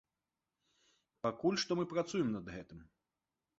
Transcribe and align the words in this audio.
Пакуль 1.27 1.61
што 1.65 1.79
мы 1.81 1.87
працуем 1.93 2.35
над 2.39 2.53
гэтым. 2.57 2.79